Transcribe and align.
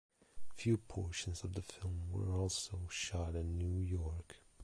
Few 0.55 0.77
portions 0.77 1.43
of 1.43 1.53
the 1.53 1.61
film 1.61 2.09
were 2.11 2.33
also 2.33 2.87
shot 2.89 3.35
in 3.35 3.55
New 3.59 3.81
York. 3.83 4.37